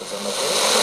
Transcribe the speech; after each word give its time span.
empezando 0.00 0.28
a 0.28 0.32
hacer. 0.32 0.77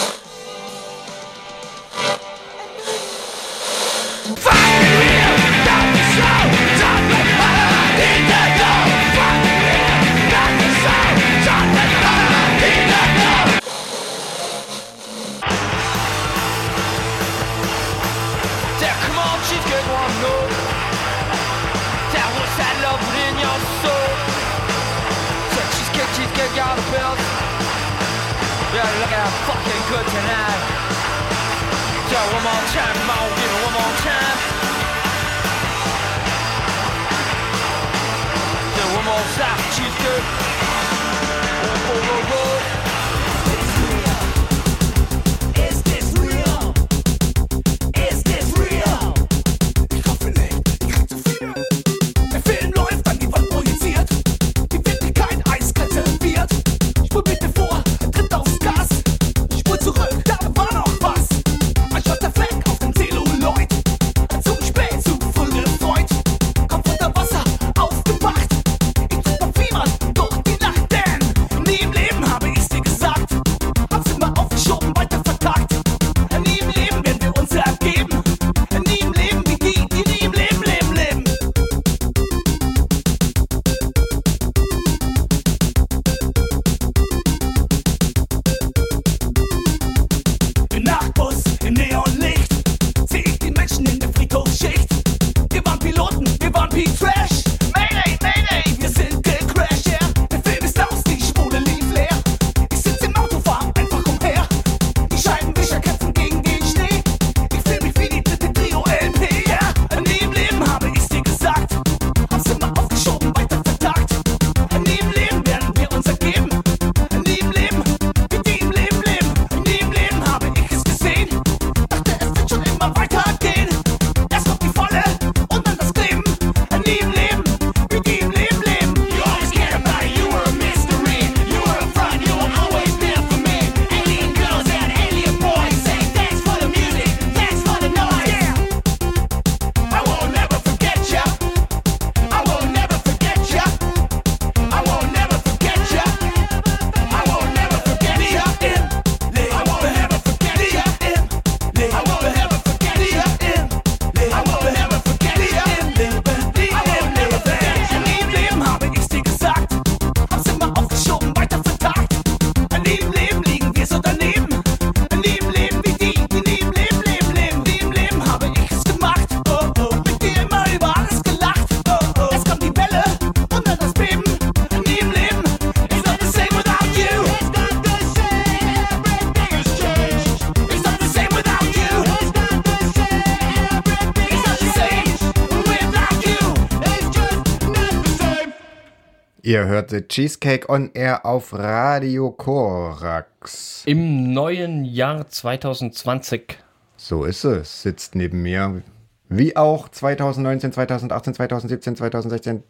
Ihr 189.46 189.64
hört 189.64 189.90
The 189.90 190.00
Cheesecake 190.00 190.68
on 190.68 190.90
Air 190.92 191.24
auf 191.24 191.52
Radio 191.52 192.32
Korax. 192.32 193.84
Im 193.86 194.32
neuen 194.32 194.84
Jahr 194.84 195.28
2020. 195.28 196.58
So 196.96 197.22
ist 197.22 197.44
es. 197.44 197.82
Sitzt 197.82 198.16
neben 198.16 198.42
mir. 198.42 198.82
Wie 199.28 199.56
auch 199.56 199.88
2019, 199.88 200.72
2018, 200.72 201.34
2017, 201.34 201.94
2016 201.94 202.62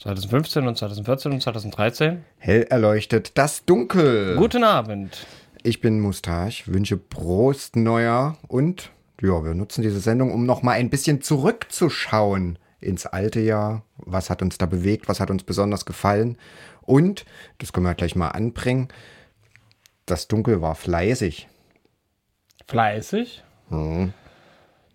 2015 0.00 0.66
und 0.66 0.76
2014 0.76 1.30
und 1.30 1.42
2013. 1.42 2.24
hell 2.38 2.62
erleuchtet 2.70 3.38
das 3.38 3.64
Dunkel. 3.64 4.34
Guten 4.34 4.64
Abend. 4.64 5.28
Ich 5.62 5.80
bin 5.80 6.00
Mustache, 6.00 6.64
wünsche 6.66 6.96
Prost 6.96 7.76
Neuer 7.76 8.36
und 8.48 8.90
ja, 9.22 9.44
wir 9.44 9.54
nutzen 9.54 9.82
diese 9.82 10.00
Sendung, 10.00 10.32
um 10.32 10.44
noch 10.44 10.64
mal 10.64 10.72
ein 10.72 10.90
bisschen 10.90 11.22
zurückzuschauen 11.22 12.58
ins 12.80 13.06
alte 13.06 13.40
Jahr. 13.40 13.82
Was 13.96 14.30
hat 14.30 14.42
uns 14.42 14.58
da 14.58 14.66
bewegt? 14.66 15.08
Was 15.08 15.20
hat 15.20 15.30
uns 15.30 15.44
besonders 15.44 15.86
gefallen? 15.86 16.38
Und, 16.82 17.24
das 17.58 17.72
können 17.72 17.86
wir 17.86 17.94
gleich 17.94 18.16
mal 18.16 18.28
anbringen, 18.28 18.88
das 20.06 20.28
Dunkel 20.28 20.62
war 20.62 20.74
fleißig. 20.74 21.48
Fleißig? 22.66 23.42
Hm. 23.68 24.12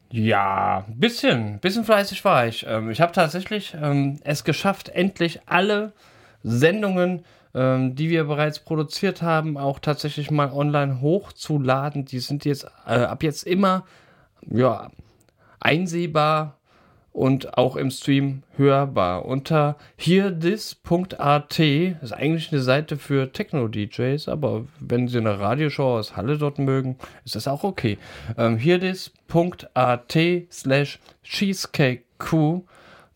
Ja, 0.09 0.85
ein 0.87 0.99
bisschen, 0.99 1.59
bisschen 1.59 1.85
fleißig 1.85 2.23
war 2.25 2.47
ich. 2.47 2.65
Ähm, 2.67 2.89
ich 2.89 2.99
habe 2.99 3.13
tatsächlich 3.13 3.75
ähm, 3.81 4.19
es 4.23 4.43
geschafft, 4.43 4.89
endlich 4.89 5.41
alle 5.45 5.93
Sendungen, 6.43 7.23
ähm, 7.53 7.95
die 7.95 8.09
wir 8.09 8.25
bereits 8.25 8.59
produziert 8.59 9.21
haben, 9.21 9.57
auch 9.57 9.79
tatsächlich 9.79 10.29
mal 10.31 10.51
online 10.51 10.99
hochzuladen. 10.99 12.05
Die 12.05 12.19
sind 12.19 12.43
jetzt 12.43 12.65
äh, 12.85 13.03
ab 13.03 13.23
jetzt 13.23 13.43
immer 13.43 13.85
ja, 14.49 14.91
einsehbar 15.59 16.57
und 17.13 17.57
auch 17.57 17.75
im 17.75 17.91
Stream 17.91 18.43
hörbar 18.55 19.25
unter 19.25 19.75
hearthis.at. 19.97 21.59
ist 21.59 22.13
eigentlich 22.13 22.51
eine 22.51 22.61
Seite 22.61 22.97
für 22.97 23.31
Techno-DJs, 23.31 24.29
aber 24.29 24.65
wenn 24.79 25.07
Sie 25.07 25.17
eine 25.17 25.39
Radioshow 25.39 25.97
aus 25.97 26.15
Halle 26.15 26.37
dort 26.37 26.59
mögen, 26.59 26.97
ist 27.25 27.35
das 27.35 27.47
auch 27.47 27.63
okay. 27.63 27.97
Ähm, 28.37 28.57
hearthis.at 28.57 30.17
slash 30.51 30.99
cheesecakeq. 31.23 32.63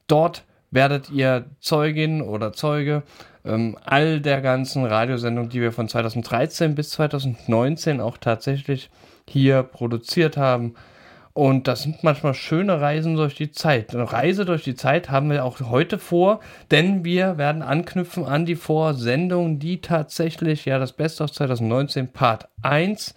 Dort 0.08 0.44
werdet 0.72 1.10
ihr 1.10 1.46
Zeugin 1.60 2.22
oder 2.22 2.54
Zeuge 2.54 3.04
ähm, 3.46 3.78
all 3.86 4.20
der 4.20 4.42
ganzen 4.42 4.86
Radiosendungen, 4.86 5.50
die 5.50 5.62
wir 5.62 5.72
von 5.72 5.88
2013 5.88 6.76
bis 6.76 6.90
2019 6.92 8.02
auch 8.02 8.18
tatsächlich 8.18 8.90
hier 9.28 9.64
produziert 9.64 10.38
haben. 10.38 10.76
Und 11.36 11.68
das 11.68 11.84
sind 11.84 12.02
manchmal 12.02 12.34
schöne 12.34 12.80
Reisen 12.80 13.18
durch 13.18 13.36
die 13.36 13.52
Zeit. 13.52 13.94
Eine 13.94 14.10
Reise 14.10 14.46
durch 14.46 14.64
die 14.64 14.76
Zeit 14.76 15.10
haben 15.10 15.30
wir 15.30 15.44
auch 15.44 15.60
heute 15.60 16.00
vor, 16.00 16.40
denn 16.72 17.04
wir 17.04 17.38
werden 17.38 17.62
anknüpfen 17.62 18.24
an 18.24 18.46
die 18.46 18.56
Vorsendung, 18.56 19.60
die 19.60 19.82
tatsächlich 19.82 20.64
ja 20.64 20.80
das 20.80 20.94
Beste 20.94 21.26
aus 21.26 21.34
2019 21.34 22.08
Part 22.08 22.48
1 22.62 23.16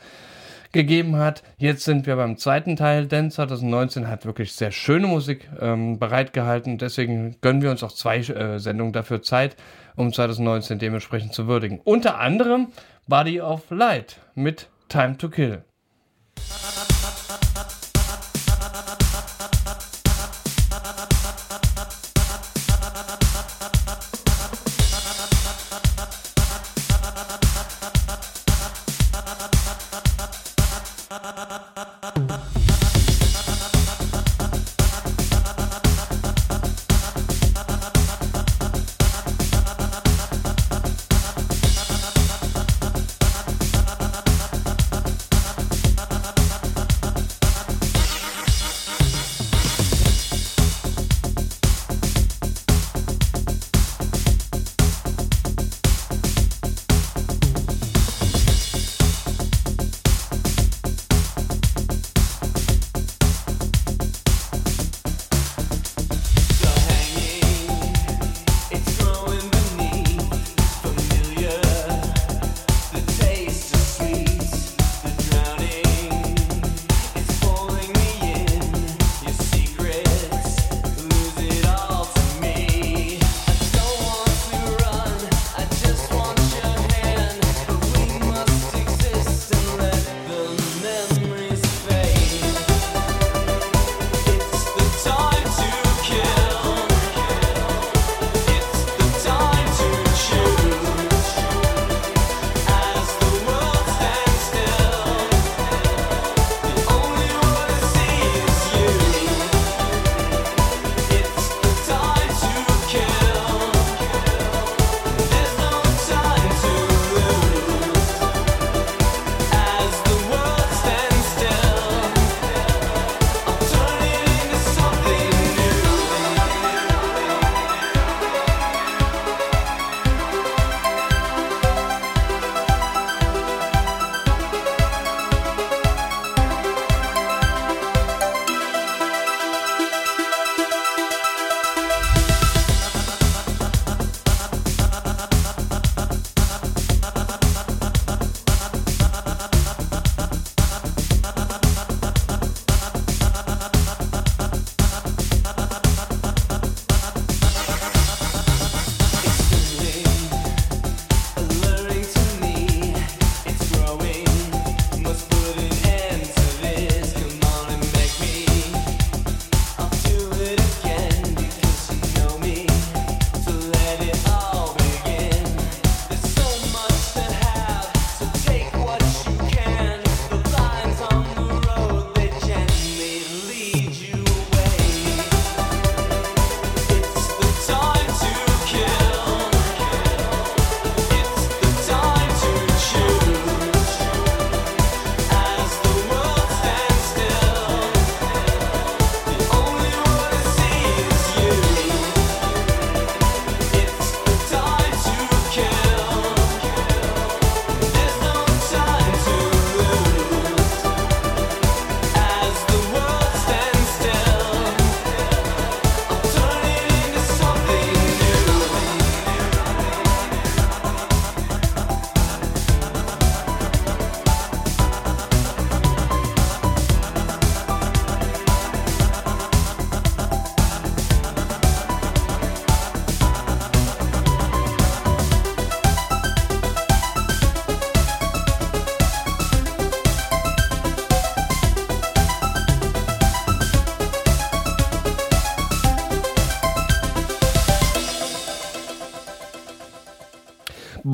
gegeben 0.73 1.15
hat. 1.15 1.45
Jetzt 1.59 1.85
sind 1.85 2.07
wir 2.07 2.17
beim 2.17 2.37
zweiten 2.39 2.75
Teil, 2.75 3.07
denn 3.07 3.31
2019 3.31 4.09
hat 4.09 4.27
wirklich 4.27 4.53
sehr 4.53 4.73
schöne 4.73 5.07
Musik 5.07 5.49
ähm, 5.61 6.01
bereitgehalten. 6.01 6.77
Deswegen 6.77 7.37
gönnen 7.41 7.63
wir 7.63 7.71
uns 7.71 7.85
auch 7.85 7.93
zwei 7.93 8.19
äh, 8.19 8.59
Sendungen 8.59 8.93
dafür 8.93 9.23
Zeit, 9.23 9.55
um 9.95 10.13
2019 10.13 10.81
dementsprechend 10.81 11.35
zu 11.35 11.47
würdigen. 11.47 11.81
Unter 11.85 12.19
anderem 12.19 12.73
Body 13.07 13.41
of 13.41 13.71
Light 13.71 14.17
mit 14.35 14.69
Time 14.89 15.17
to 15.19 15.29
Kill. 15.29 15.63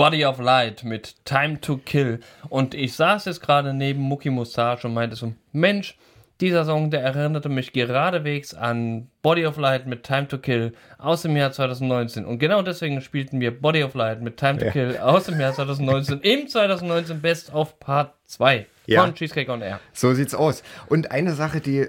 Body 0.05 0.27
of 0.27 0.39
Light 0.39 0.85
mit 0.85 1.15
Time 1.25 1.59
to 1.63 1.79
Kill. 1.79 2.21
Und 2.51 2.75
ich 2.75 2.93
saß 2.93 3.25
jetzt 3.25 3.41
gerade 3.41 3.73
neben 3.73 4.03
Mucki 4.03 4.29
Mustache 4.29 4.87
und 4.87 4.93
meinte 4.93 5.17
so, 5.17 5.33
Mensch, 5.53 5.97
dieser 6.43 6.67
Song, 6.67 6.91
der 6.91 7.01
erinnerte 7.01 7.49
mich 7.49 7.73
geradewegs 7.73 8.53
an 8.53 9.09
Body 9.23 9.47
of 9.47 9.57
Light 9.57 9.87
mit 9.87 10.03
Time 10.03 10.29
to 10.29 10.37
Kill 10.37 10.75
aus 10.99 11.23
dem 11.23 11.35
Jahr 11.39 11.53
2019. 11.53 12.27
Und 12.27 12.39
genau 12.39 12.61
deswegen 12.61 13.01
spielten 13.01 13.41
wir 13.41 13.59
Body 13.59 13.83
of 13.83 13.95
Light 13.95 14.21
mit 14.21 14.37
Time 14.37 14.59
to 14.59 14.67
Ja. 14.67 14.73
Kill 14.73 14.99
aus 14.99 15.25
dem 15.25 15.41
Jahr 15.41 15.55
2019 15.55 16.21
im 16.21 16.49
2019 16.49 17.23
Best 17.23 17.55
of 17.55 17.81
Part 17.81 18.13
2 18.27 18.67
Ja. 18.85 19.01
von 19.07 19.15
Cheesecake 19.15 19.51
on 19.51 19.63
Air. 19.63 19.81
So 19.95 20.13
sieht's 20.13 20.35
aus. 20.35 20.63
Und 20.89 21.13
eine 21.13 21.33
Sache, 21.33 21.63
die 21.63 21.87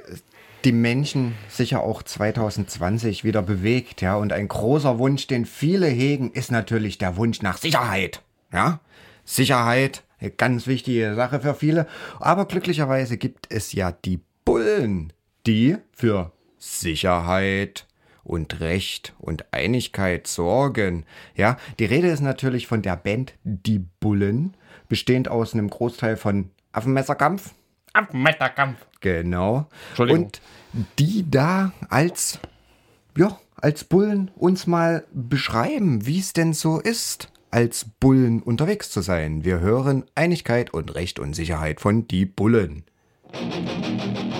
die 0.65 0.71
Menschen 0.71 1.35
sicher 1.47 1.81
auch 1.81 2.01
2020 2.01 3.23
wieder 3.23 3.41
bewegt, 3.41 4.01
ja, 4.01 4.15
und 4.15 4.33
ein 4.33 4.47
großer 4.47 4.97
Wunsch, 4.97 5.27
den 5.27 5.45
viele 5.45 5.87
hegen, 5.87 6.31
ist 6.31 6.51
natürlich 6.51 6.97
der 6.97 7.17
Wunsch 7.17 7.41
nach 7.41 7.57
Sicherheit, 7.57 8.21
ja. 8.51 8.79
Sicherheit, 9.23 10.03
eine 10.19 10.31
ganz 10.31 10.67
wichtige 10.67 11.15
Sache 11.15 11.39
für 11.39 11.55
viele. 11.55 11.87
Aber 12.19 12.45
glücklicherweise 12.45 13.17
gibt 13.17 13.47
es 13.49 13.73
ja 13.73 13.91
die 13.91 14.19
Bullen, 14.43 15.13
die 15.47 15.77
für 15.91 16.31
Sicherheit 16.57 17.87
und 18.23 18.59
Recht 18.59 19.13
und 19.19 19.51
Einigkeit 19.51 20.27
sorgen. 20.27 21.05
Ja, 21.35 21.57
die 21.79 21.85
Rede 21.85 22.07
ist 22.07 22.21
natürlich 22.21 22.67
von 22.67 22.81
der 22.81 22.97
Band 22.97 23.33
Die 23.43 23.79
Bullen, 23.79 24.55
bestehend 24.89 25.27
aus 25.27 25.53
einem 25.53 25.69
Großteil 25.69 26.17
von 26.17 26.49
Affenmesserkampf, 26.71 27.53
Meisterkampf. 28.13 28.85
Genau. 29.01 29.67
Und 29.97 30.41
die 30.99 31.29
da 31.29 31.71
als, 31.89 32.39
ja, 33.17 33.39
als 33.55 33.83
Bullen 33.83 34.31
uns 34.35 34.67
mal 34.67 35.05
beschreiben, 35.13 36.05
wie 36.05 36.19
es 36.19 36.33
denn 36.33 36.53
so 36.53 36.79
ist, 36.79 37.31
als 37.51 37.85
Bullen 37.99 38.41
unterwegs 38.41 38.89
zu 38.89 39.01
sein. 39.01 39.45
Wir 39.45 39.59
hören 39.59 40.03
Einigkeit 40.15 40.73
und 40.73 40.95
Recht 40.95 41.19
und 41.19 41.33
Sicherheit 41.33 41.79
von 41.79 42.07
die 42.07 42.25
Bullen. 42.25 42.83
Musik 43.31 44.34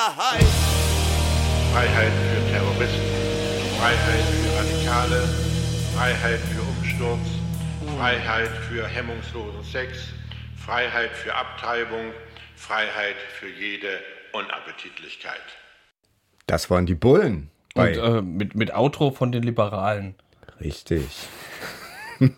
Freiheit. 0.00 0.46
Freiheit 1.74 2.12
für 2.12 2.40
Terroristen, 2.50 3.02
Freiheit 3.78 4.24
für 4.24 4.56
Radikale, 4.56 5.28
Freiheit 5.94 6.40
für 6.40 6.62
Umsturz, 6.62 7.28
Freiheit 7.98 8.48
für 8.48 8.86
hemmungslosen 8.86 9.62
Sex, 9.62 9.98
Freiheit 10.56 11.10
für 11.10 11.34
Abtreibung, 11.34 12.12
Freiheit 12.56 13.16
für 13.38 13.50
jede 13.50 13.98
Unappetitlichkeit. 14.32 15.42
Das 16.46 16.70
waren 16.70 16.86
die 16.86 16.94
Bullen. 16.94 17.50
Und 17.74 17.98
äh, 17.98 18.22
mit, 18.22 18.54
mit 18.54 18.74
Outro 18.74 19.10
von 19.10 19.32
den 19.32 19.42
Liberalen. 19.42 20.14
Richtig. 20.62 21.28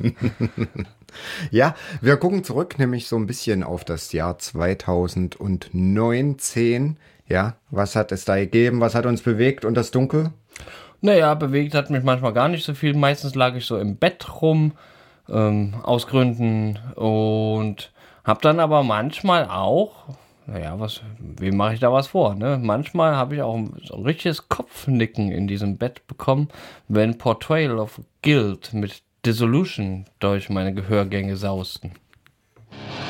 ja, 1.52 1.76
wir 2.00 2.16
gucken 2.16 2.42
zurück 2.42 2.80
nämlich 2.80 3.06
so 3.06 3.14
ein 3.14 3.26
bisschen 3.26 3.62
auf 3.62 3.84
das 3.84 4.10
Jahr 4.10 4.36
2019. 4.36 6.98
Ja, 7.32 7.54
was 7.70 7.96
hat 7.96 8.12
es 8.12 8.26
da 8.26 8.36
gegeben? 8.36 8.80
Was 8.82 8.94
hat 8.94 9.06
uns 9.06 9.22
bewegt 9.22 9.64
und 9.64 9.72
das 9.72 9.90
Dunkel? 9.90 10.32
Naja, 11.00 11.32
bewegt 11.32 11.74
hat 11.74 11.88
mich 11.88 12.04
manchmal 12.04 12.34
gar 12.34 12.48
nicht 12.48 12.62
so 12.62 12.74
viel. 12.74 12.92
Meistens 12.92 13.34
lag 13.34 13.54
ich 13.54 13.64
so 13.64 13.78
im 13.78 13.96
Bett 13.96 14.42
rum, 14.42 14.72
ähm, 15.30 15.72
aus 15.82 16.06
Gründen 16.06 16.78
und 16.94 17.90
hab 18.22 18.42
dann 18.42 18.60
aber 18.60 18.82
manchmal 18.82 19.46
auch, 19.46 20.10
naja, 20.46 20.78
was, 20.78 21.00
wem 21.18 21.56
mache 21.56 21.72
ich 21.72 21.80
da 21.80 21.90
was 21.90 22.08
vor? 22.08 22.34
Ne? 22.34 22.60
Manchmal 22.62 23.16
habe 23.16 23.36
ich 23.36 23.40
auch 23.40 23.56
ein, 23.56 23.80
so 23.82 23.94
ein 23.94 24.02
richtiges 24.02 24.50
Kopfnicken 24.50 25.32
in 25.32 25.48
diesem 25.48 25.78
Bett 25.78 26.06
bekommen, 26.06 26.48
wenn 26.88 27.16
Portrayal 27.16 27.78
of 27.78 27.98
Guilt 28.20 28.74
mit 28.74 29.02
Dissolution 29.24 30.04
durch 30.18 30.50
meine 30.50 30.74
Gehörgänge 30.74 31.36
sausten. 31.36 31.92
Ja. 32.70 33.01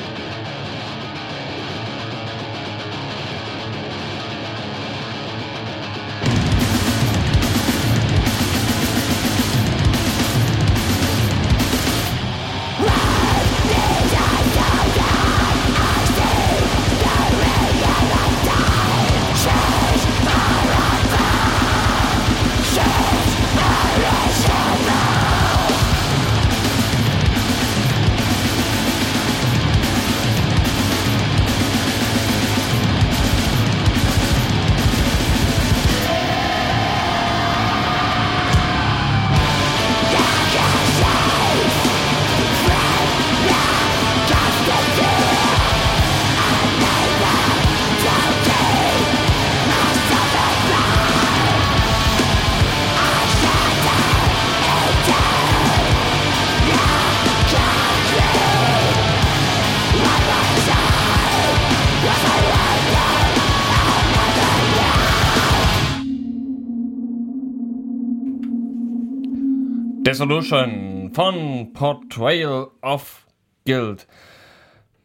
Dissolution 70.13 71.09
von 71.11 71.73
Portrayal 71.73 72.67
of 72.83 73.25
Guild. 73.65 74.05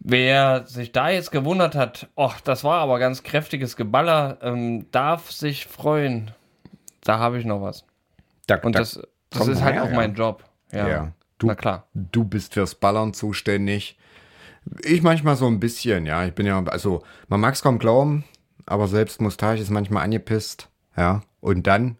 Wer 0.01 0.67
sich 0.67 0.93
da 0.93 1.09
jetzt 1.09 1.33
gewundert 1.33 1.75
hat, 1.75 2.11
oh, 2.15 2.33
das 2.45 2.63
war 2.63 2.81
aber 2.81 2.99
ganz 2.99 3.23
kräftiges 3.23 3.77
Geballer, 3.77 4.37
ähm, 4.43 4.85
darf 4.91 5.33
sich 5.33 5.67
freuen. 5.67 6.31
Da 7.05 7.19
habe 7.19 7.39
ich 7.39 7.47
noch 7.47 7.63
was. 7.63 7.87
Da, 8.47 8.57
Und 8.57 8.75
da 8.75 8.81
das, 8.81 9.01
das 9.31 9.49
ist 9.49 9.63
halt 9.63 9.77
mehr, 9.77 9.85
auch 9.85 9.91
ja. 9.91 9.97
mein 9.97 10.15
Job. 10.15 10.45
Ja, 10.73 10.89
Ja. 10.89 11.13
Du, 11.39 11.47
na 11.47 11.55
klar. 11.55 11.87
Du 11.95 12.25
bist 12.25 12.53
fürs 12.53 12.75
Ballern 12.75 13.15
zuständig. 13.15 13.97
Ich 14.83 15.03
manchmal 15.03 15.37
so 15.37 15.47
ein 15.47 15.59
bisschen, 15.59 16.05
ja. 16.05 16.27
Ich 16.27 16.35
bin 16.35 16.45
ja, 16.45 16.63
also, 16.65 17.03
man 17.29 17.41
mag 17.41 17.55
es 17.55 17.63
kaum 17.63 17.79
glauben, 17.79 18.25
aber 18.67 18.89
selbst 18.89 19.23
Mustache 19.23 19.59
ist 19.59 19.71
manchmal 19.71 20.05
angepisst, 20.05 20.69
ja. 20.99 21.23
Und 21.41 21.67
dann 21.67 21.97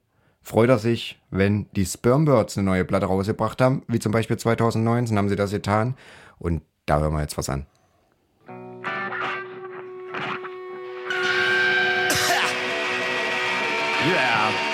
freut 0.49 0.71
er 0.71 0.79
sich, 0.79 1.21
wenn 1.31 1.67
die 1.77 1.85
Spermbirds 1.85 2.57
eine 2.57 2.65
neue 2.65 2.87
Platte 2.87 3.05
rausgebracht 3.05 3.61
haben, 3.61 3.83
wie 3.87 3.99
zum 3.99 4.13
Beispiel 4.13 4.39
2019 4.39 5.19
haben 5.19 5.29
sie 5.29 5.37
das 5.37 5.51
getan. 5.51 5.95
Und 6.39 6.63
da 6.87 7.01
hören 7.01 7.13
wir 7.13 7.21
jetzt 7.21 7.37
was 7.37 7.51
an. 7.51 7.67
Yeah. 14.07 14.68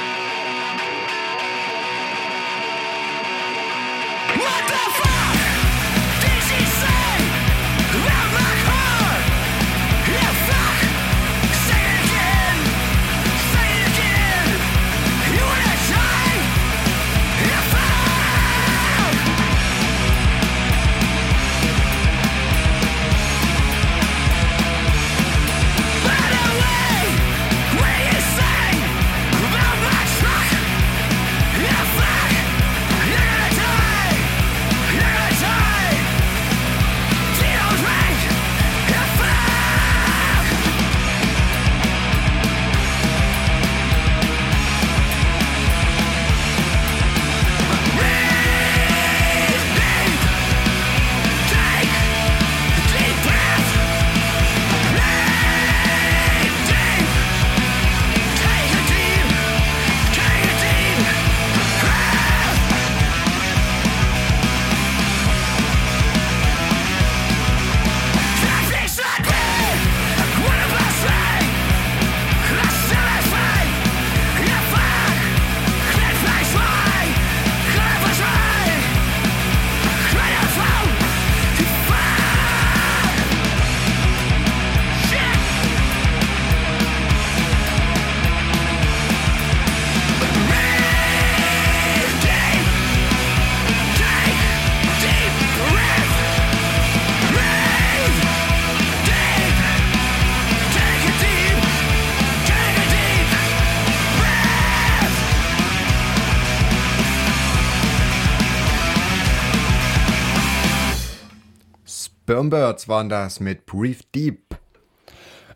Spermbirds 112.54 112.88
waren 112.88 113.08
das 113.08 113.40
mit 113.40 113.66
Breathe 113.66 114.04
Deep. 114.14 114.56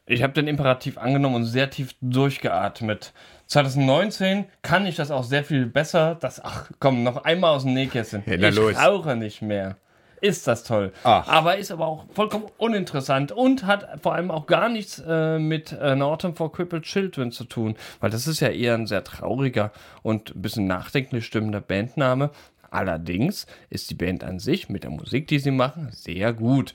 Ich 0.07 0.25
habe 0.25 0.33
den 0.33 0.49
Imperativ 0.49 0.99
angenommen 0.99 1.37
und 1.37 1.45
sehr 1.45 1.71
tief 1.71 1.95
durchgeatmet. 2.01 3.13
2019 3.47 4.47
kann 4.63 4.85
ich 4.85 4.97
das 4.97 5.13
auch 5.13 5.23
sehr 5.23 5.45
viel 5.45 5.67
besser. 5.67 6.17
Das, 6.17 6.45
ach 6.45 6.69
komm, 6.81 7.05
noch 7.05 7.25
einmal 7.25 7.55
aus 7.55 7.63
dem 7.63 7.75
Nähkästchen. 7.75 8.25
Ja, 8.27 8.49
ich 8.49 8.57
los. 8.57 8.77
rauche 8.77 9.15
nicht 9.15 9.43
mehr. 9.43 9.77
Ist 10.21 10.49
das 10.49 10.65
toll. 10.65 10.93
Ach. 11.05 11.29
Aber 11.29 11.57
ist 11.59 11.71
aber 11.71 11.87
auch 11.87 12.07
vollkommen 12.13 12.47
uninteressant 12.57 13.31
und 13.31 13.65
hat 13.65 14.01
vor 14.03 14.17
allem 14.17 14.33
auch 14.33 14.47
gar 14.47 14.69
nichts 14.69 15.01
äh, 15.07 15.39
mit 15.39 15.71
äh, 15.71 15.95
Norton 15.95 16.35
for 16.35 16.51
Crippled 16.51 16.83
Children 16.83 17.31
zu 17.31 17.45
tun. 17.45 17.77
Weil 18.01 18.11
das 18.11 18.27
ist 18.27 18.41
ja 18.41 18.49
eher 18.49 18.75
ein 18.75 18.89
sehr 18.89 19.05
trauriger 19.05 19.71
und 20.03 20.35
ein 20.35 20.43
bisschen 20.43 20.67
nachdenklich 20.67 21.25
stimmender 21.25 21.61
Bandname. 21.61 22.31
Allerdings 22.71 23.47
ist 23.71 23.91
die 23.91 23.95
Band 23.95 24.25
an 24.25 24.39
sich 24.39 24.69
mit 24.69 24.85
der 24.85 24.91
Musik, 24.91 25.27
die 25.29 25.39
sie 25.39 25.51
machen, 25.51 25.89
sehr 25.93 26.33
gut. 26.33 26.75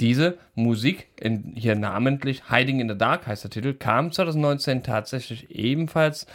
Diese 0.00 0.38
Musik, 0.54 1.08
in, 1.18 1.52
hier 1.54 1.74
namentlich 1.74 2.50
Hiding 2.50 2.80
in 2.80 2.88
the 2.88 2.98
Dark 2.98 3.26
heißt 3.26 3.44
der 3.44 3.50
Titel, 3.50 3.74
kam 3.74 4.12
2019 4.12 4.82
tatsächlich 4.82 5.50
ebenfalls 5.50 6.26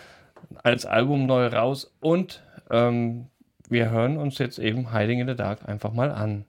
als 0.63 0.85
Album 0.85 1.27
neu 1.27 1.47
raus 1.47 1.93
und 1.99 2.41
ähm, 2.71 3.27
wir 3.69 3.91
hören 3.91 4.17
uns 4.17 4.37
jetzt 4.39 4.59
eben 4.59 4.91
Hiding 4.91 5.19
in 5.19 5.27
the 5.27 5.35
Dark 5.35 5.67
einfach 5.67 5.93
mal 5.93 6.11
an. 6.11 6.45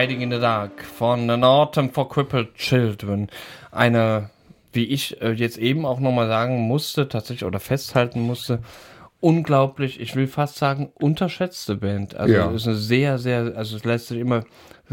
Hiding 0.00 0.22
in 0.22 0.30
the 0.30 0.38
Dark 0.40 0.82
von 0.82 1.28
An 1.28 1.44
Autumn 1.44 1.90
for 1.90 2.08
Crippled 2.08 2.54
Children. 2.54 3.28
Eine, 3.70 4.30
wie 4.72 4.84
ich 4.84 5.20
äh, 5.20 5.32
jetzt 5.32 5.58
eben 5.58 5.84
auch 5.84 6.00
nochmal 6.00 6.26
sagen 6.26 6.58
musste, 6.60 7.06
tatsächlich 7.06 7.44
oder 7.44 7.60
festhalten 7.60 8.22
musste, 8.22 8.60
unglaublich, 9.20 10.00
ich 10.00 10.16
will 10.16 10.26
fast 10.26 10.56
sagen, 10.56 10.90
unterschätzte 10.94 11.76
Band. 11.76 12.14
Also 12.14 12.32
Ja. 12.34 12.50
es 12.50 12.62
ist 12.62 12.68
eine 12.68 12.76
sehr, 12.76 13.18
sehr, 13.18 13.52
also 13.56 13.76
es 13.76 13.84
lässt 13.84 14.08
sich 14.08 14.18
immer, 14.20 14.44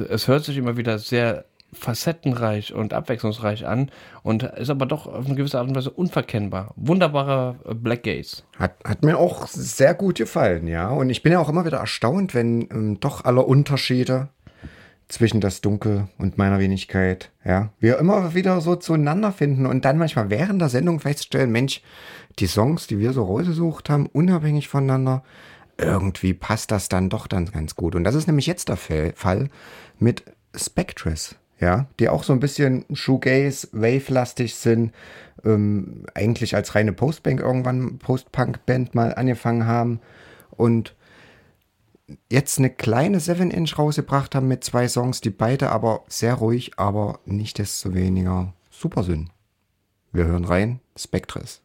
es 0.10 0.28
hört 0.28 0.44
sich 0.44 0.58
immer 0.58 0.76
wieder 0.76 1.00
sehr 1.00 1.46
facettenreich 1.72 2.74
und 2.74 2.94
abwechslungsreich 2.94 3.66
an 3.66 3.92
und 4.24 4.44
ist 4.44 4.70
aber 4.70 4.86
doch 4.86 5.08
auf 5.08 5.26
eine 5.26 5.36
gewisse 5.36 5.58
Art 5.60 5.70
und 5.70 5.76
Weise 5.76 5.92
unverkennbar. 5.92 6.74
Wunderbarer 6.76 7.56
äh, 7.66 7.74
Black 7.76 8.04
Gaze. 8.04 8.44
Hat, 8.60 8.76
hat 8.84 9.04
mir 9.04 9.18
auch 9.18 9.48
sehr 9.48 9.94
gut 9.94 10.18
gefallen, 10.18 10.68
ja. 10.68 10.90
Und 10.90 11.10
ich 11.10 11.24
bin 11.24 11.32
ja 11.32 11.40
auch 11.40 11.50
immer 11.50 11.66
wieder 11.66 11.78
erstaunt, 11.78 12.34
wenn 12.34 12.68
ähm, 12.72 13.00
doch 13.00 13.24
alle 13.24 13.44
Unterschiede 13.44 14.30
zwischen 15.08 15.40
das 15.40 15.62
Dunkel 15.62 16.08
und 16.18 16.38
meiner 16.38 16.60
Wenigkeit, 16.60 17.32
ja, 17.46 17.70
wir 17.80 17.98
immer 17.98 18.34
wieder 18.34 18.60
so 18.60 18.76
zueinander 18.76 19.32
finden 19.32 19.66
und 19.66 19.86
dann 19.86 19.98
manchmal 19.98 20.30
während 20.30 20.62
der 20.62 20.70
Sendung 20.70 21.00
feststellen, 21.00 21.52
Mensch, 21.52 21.82
die 22.40 22.48
Songs, 22.48 22.88
die 22.88 23.00
wir 23.00 23.14
so 23.14 23.24
rausgesucht 23.24 23.90
haben, 23.90 24.08
unabhängig 24.08 24.68
voneinander, 24.68 25.24
irgendwie 25.78 26.34
passt 26.34 26.72
das 26.72 26.90
dann 26.90 27.10
doch 27.10 27.28
dann 27.28 27.46
ganz 27.46 27.76
gut. 27.76 27.96
Und 27.96 28.04
das 28.04 28.16
ist 28.16 28.28
nämlich 28.28 28.48
jetzt 28.48 28.70
der 28.70 28.78
Fall 28.78 29.50
mit 30.00 30.24
Spectres, 30.56 31.36
ja, 31.60 31.88
die 32.00 32.10
auch 32.10 32.24
so 32.24 32.34
ein 32.34 32.40
bisschen 32.40 32.86
Shoegaze, 32.92 33.70
Wave-lastig 33.72 34.56
sind, 34.56 34.92
ähm, 35.46 36.06
eigentlich 36.16 36.56
als 36.56 36.76
reine 36.76 36.94
Postbank 36.94 37.40
irgendwann 37.40 38.00
Post-Punk-Band 38.00 38.94
mal 38.94 39.14
angefangen 39.14 39.66
haben 39.68 40.02
und 40.52 40.96
jetzt 42.32 42.60
eine 42.60 42.70
kleine 42.70 43.20
7-Inch 43.20 43.78
rausgebracht 43.78 44.36
haben 44.36 44.48
mit 44.48 44.64
zwei 44.64 44.88
Songs, 44.88 45.22
die 45.22 45.30
beide 45.30 45.70
aber 45.70 46.04
sehr 46.08 46.36
ruhig, 46.36 46.78
aber 46.78 47.20
nicht 47.26 47.58
desto 47.58 47.94
weniger 47.94 48.54
super 48.70 49.04
sind. 49.04 49.30
Wir 50.12 50.26
hören 50.26 50.46
rein, 50.46 50.80
Spectres. 50.98 51.62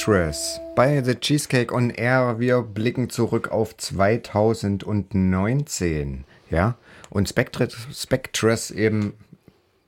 Spectres 0.00 0.60
bei 0.76 1.02
The 1.02 1.14
Cheesecake 1.14 1.74
on 1.74 1.90
Air. 1.90 2.38
Wir 2.38 2.62
blicken 2.62 3.10
zurück 3.10 3.52
auf 3.52 3.76
2019. 3.76 6.24
Ja, 6.48 6.76
und 7.10 7.28
Spectres, 7.28 7.76
Spectres 7.92 8.70
eben 8.70 9.12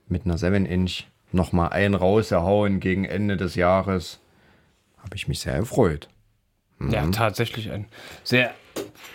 mit 0.09 0.27
einer 0.27 0.37
7-Inch 0.37 1.05
nochmal 1.33 1.71
einen 1.71 1.95
rausgehauen 1.95 2.79
gegen 2.79 3.07
Ende 3.07 3.39
des 3.39 3.55
Jahres. 3.55 4.21
Habe 5.03 5.17
ich 5.17 5.29
mich 5.29 5.41
sehr 5.41 5.61
gefreut. 5.61 6.11
Ja, 6.91 7.07
tatsächlich 7.07 7.71
ein 7.71 7.87
sehr 8.23 8.53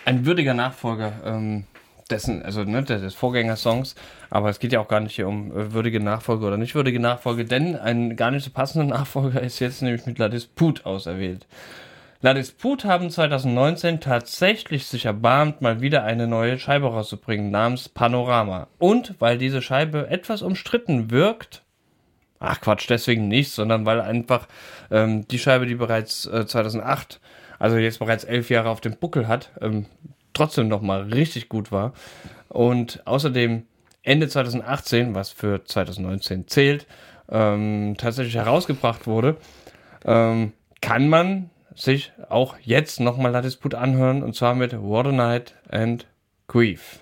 ein 0.04 0.26
würdiger 0.26 0.54
Nachfolger 0.54 1.12
ähm, 1.24 1.62
dessen, 2.10 2.42
also 2.42 2.64
ne, 2.64 2.82
des 2.82 3.14
Vorgängersongs. 3.14 3.94
Aber 4.30 4.48
es 4.50 4.58
geht 4.58 4.72
ja 4.72 4.80
auch 4.80 4.88
gar 4.88 5.00
nicht 5.00 5.16
hier 5.16 5.28
um 5.28 5.50
äh, 5.52 5.72
würdige 5.72 6.00
Nachfolge 6.00 6.46
oder 6.46 6.56
nicht 6.56 6.74
würdige 6.74 7.00
Nachfolge, 7.00 7.44
denn 7.44 7.76
ein 7.76 8.16
gar 8.16 8.30
nicht 8.30 8.44
so 8.44 8.50
passender 8.50 8.86
Nachfolger 8.96 9.40
ist 9.40 9.58
jetzt 9.60 9.82
nämlich 9.82 10.06
mit 10.06 10.18
La 10.18 10.28
Dispute 10.28 10.84
auserwählt. 10.86 11.46
La 12.20 12.34
Dispute 12.34 12.88
haben 12.88 13.10
2019 13.10 14.00
tatsächlich 14.00 14.86
sich 14.86 15.04
erbarmt, 15.04 15.62
mal 15.62 15.80
wieder 15.80 16.02
eine 16.02 16.26
neue 16.26 16.58
Scheibe 16.58 16.88
rauszubringen 16.88 17.52
namens 17.52 17.88
Panorama. 17.88 18.66
Und 18.78 19.14
weil 19.20 19.38
diese 19.38 19.62
Scheibe 19.62 20.08
etwas 20.10 20.42
umstritten 20.42 21.12
wirkt, 21.12 21.62
ach 22.40 22.60
Quatsch, 22.60 22.88
deswegen 22.88 23.28
nicht, 23.28 23.52
sondern 23.52 23.86
weil 23.86 24.00
einfach 24.00 24.48
ähm, 24.90 25.28
die 25.28 25.38
Scheibe, 25.38 25.66
die 25.66 25.76
bereits 25.76 26.26
äh, 26.26 26.44
2008, 26.44 27.20
also 27.60 27.76
jetzt 27.76 28.00
bereits 28.00 28.24
elf 28.24 28.50
Jahre 28.50 28.70
auf 28.70 28.80
dem 28.80 28.96
Buckel 28.96 29.28
hat, 29.28 29.52
ähm, 29.60 29.86
trotzdem 30.32 30.68
nochmal 30.68 31.02
richtig 31.02 31.48
gut 31.48 31.72
war. 31.72 31.92
Und 32.48 33.06
außerdem 33.06 33.64
Ende 34.02 34.28
2018, 34.28 35.14
was 35.14 35.30
für 35.30 35.64
2019 35.64 36.48
zählt, 36.48 36.86
ähm, 37.30 37.96
tatsächlich 37.98 38.36
herausgebracht 38.36 39.06
wurde, 39.06 39.36
ähm, 40.04 40.52
kann 40.80 41.08
man 41.08 41.50
sich 41.74 42.12
auch 42.28 42.56
jetzt 42.62 43.00
nochmal 43.00 43.32
La 43.32 43.42
Dispute 43.42 43.78
anhören 43.78 44.22
und 44.22 44.34
zwar 44.34 44.54
mit 44.54 44.74
a 44.74 45.02
Night 45.12 45.54
and 45.68 46.06
Grief. 46.46 47.00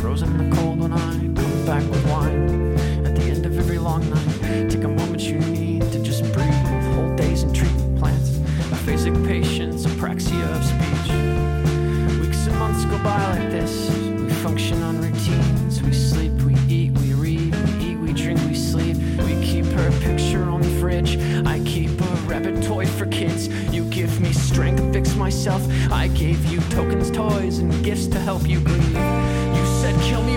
Frozen 0.00 0.28
in 0.40 0.50
the 0.50 0.56
cold 0.56 0.80
when 0.80 0.92
I 0.92 1.12
come 1.18 1.66
back 1.66 1.82
with 1.90 2.04
wine. 2.10 2.76
At 3.06 3.14
the 3.16 3.22
end 3.22 3.46
of 3.46 3.58
every 3.58 3.78
long 3.78 4.08
night, 4.10 4.70
take 4.70 4.84
a 4.84 4.88
moment 4.88 5.22
you 5.22 5.38
need 5.38 5.82
to 5.92 6.02
just 6.02 6.22
breathe. 6.32 6.52
Whole 6.94 7.14
days 7.16 7.42
in 7.42 7.52
treatment 7.52 7.98
plants, 7.98 8.30
aphasic 8.70 9.14
patience, 9.26 9.86
apraxia 9.86 10.44
of 10.56 10.64
speech. 10.64 12.20
Weeks 12.20 12.46
and 12.46 12.58
months 12.58 12.84
go 12.86 12.98
by 13.02 13.38
like 13.38 13.50
this. 13.50 13.90
We 13.90 14.30
function 14.34 14.82
on 14.82 15.00
routines. 15.00 15.82
We 15.82 15.92
sleep, 15.92 16.32
we 16.42 16.54
eat, 16.68 16.92
we 16.98 17.14
read, 17.14 17.54
we 17.54 17.86
eat, 17.86 17.96
we 17.96 18.12
drink, 18.12 18.40
we 18.48 18.54
sleep. 18.54 18.96
We 19.18 19.34
keep 19.44 19.66
her 19.66 19.90
picture 20.00 20.42
on 20.44 20.62
the 20.62 20.80
fridge. 20.80 21.16
I 21.46 21.60
keep 21.64 22.00
a 22.00 22.14
rabbit 22.26 22.62
toy 22.62 22.86
for 22.86 23.06
kids. 23.06 23.48
You 23.72 23.84
give 23.84 24.20
me 24.20 24.32
strength 24.32 24.82
to 24.82 24.92
fix 24.92 25.14
myself. 25.14 25.62
I 25.90 26.08
gave 26.08 26.44
you 26.46 26.60
tokens, 26.70 27.10
toys, 27.10 27.58
and 27.58 27.84
gifts 27.84 28.06
to 28.08 28.18
help 28.18 28.48
you 28.48 28.60
grieve. 28.60 29.11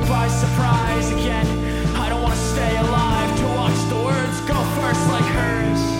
By 0.08 0.28
surprise 0.28 1.12
again. 1.12 1.48
I 1.96 2.10
don't 2.10 2.22
want 2.22 2.34
to 2.34 2.40
stay 2.40 2.78
alive 2.78 3.38
to 3.40 3.46
watch 3.56 3.90
the 3.90 3.96
words 3.96 4.42
go 4.42 4.62
first 4.76 5.08
like 5.10 5.24
hers. 5.24 5.95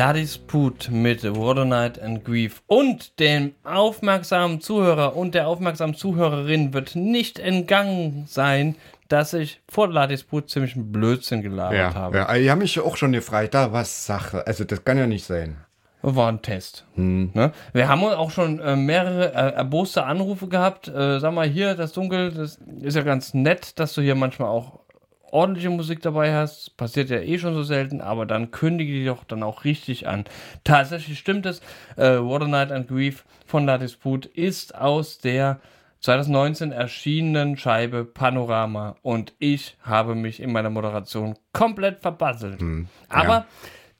La 0.00 0.14
Dispute 0.14 0.90
mit 0.90 1.24
What 1.36 1.58
a 1.58 1.66
Night 1.66 2.00
and 2.00 2.24
Grief 2.24 2.62
und 2.66 3.20
dem 3.20 3.52
aufmerksamen 3.64 4.62
Zuhörer 4.62 5.14
und 5.14 5.34
der 5.34 5.46
aufmerksamen 5.46 5.94
Zuhörerin 5.94 6.72
wird 6.72 6.96
nicht 6.96 7.38
entgangen 7.38 8.24
sein, 8.26 8.76
dass 9.08 9.34
ich 9.34 9.60
vor 9.68 9.88
La 9.88 10.06
Dispute 10.06 10.46
ziemlich 10.46 10.74
einen 10.74 10.90
Blödsinn 10.90 11.42
gelabert 11.42 11.76
Ja, 11.76 11.94
habe. 11.94 12.16
ja, 12.16 12.34
die 12.34 12.50
haben 12.50 12.60
mich 12.60 12.80
auch 12.80 12.96
schon 12.96 13.12
gefragt, 13.12 13.52
da 13.52 13.74
was 13.74 14.06
Sache. 14.06 14.46
Also 14.46 14.64
das 14.64 14.82
kann 14.86 14.96
ja 14.96 15.06
nicht 15.06 15.26
sein. 15.26 15.58
War 16.00 16.32
ein 16.32 16.40
Test. 16.40 16.86
Hm. 16.94 17.32
Ne? 17.34 17.52
Wir 17.74 17.88
haben 17.88 18.02
auch 18.02 18.30
schon 18.30 18.58
äh, 18.58 18.76
mehrere 18.76 19.34
äh, 19.34 19.52
erboste 19.52 20.04
Anrufe 20.04 20.48
gehabt. 20.48 20.88
Äh, 20.88 21.20
sag 21.20 21.34
mal, 21.34 21.46
hier, 21.46 21.74
das 21.74 21.92
Dunkel, 21.92 22.32
das 22.32 22.58
ist 22.80 22.96
ja 22.96 23.02
ganz 23.02 23.34
nett, 23.34 23.78
dass 23.78 23.92
du 23.92 24.00
hier 24.00 24.14
manchmal 24.14 24.48
auch 24.48 24.79
ordentliche 25.32 25.70
Musik 25.70 26.02
dabei 26.02 26.34
hast, 26.34 26.76
passiert 26.76 27.10
ja 27.10 27.18
eh 27.18 27.38
schon 27.38 27.54
so 27.54 27.62
selten, 27.62 28.00
aber 28.00 28.26
dann 28.26 28.50
kündige 28.50 28.92
die 28.92 29.04
doch 29.04 29.24
dann 29.24 29.42
auch 29.42 29.64
richtig 29.64 30.06
an. 30.08 30.24
Tatsächlich 30.64 31.18
stimmt 31.18 31.46
es, 31.46 31.60
äh, 31.96 32.18
What 32.18 32.42
a 32.42 32.46
Night 32.46 32.72
and 32.72 32.88
Grief 32.88 33.24
von 33.46 33.66
La 33.66 33.78
Dispute 33.78 34.28
ist 34.28 34.74
aus 34.74 35.18
der 35.18 35.60
2019 36.00 36.72
erschienenen 36.72 37.56
Scheibe 37.56 38.04
Panorama 38.04 38.96
und 39.02 39.34
ich 39.38 39.76
habe 39.82 40.14
mich 40.14 40.40
in 40.40 40.52
meiner 40.52 40.70
Moderation 40.70 41.36
komplett 41.52 42.00
verbasselt. 42.00 42.60
Aber 43.08 43.34
ja. 43.34 43.46